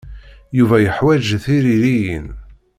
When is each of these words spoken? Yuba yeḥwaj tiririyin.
Yuba 0.57 0.75
yeḥwaj 0.79 1.25
tiririyin. 1.43 2.27